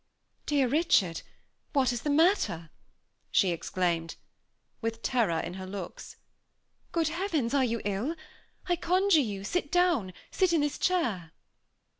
"Dear 0.47 0.67
Richard! 0.67 1.21
what 1.73 1.93
is 1.93 2.01
the 2.01 2.09
matter?" 2.09 2.71
she 3.29 3.49
exclaimed, 3.51 4.15
with 4.81 5.03
terror 5.03 5.39
in 5.39 5.53
her 5.53 5.67
looks. 5.67 6.17
"Good 6.91 7.09
Heavens! 7.09 7.53
are 7.53 7.63
you 7.63 7.81
ill? 7.85 8.15
I 8.65 8.77
conjure 8.77 9.21
you, 9.21 9.43
sit 9.43 9.71
down; 9.71 10.13
sit 10.31 10.53
in 10.53 10.61
this 10.61 10.79
chair." 10.79 11.33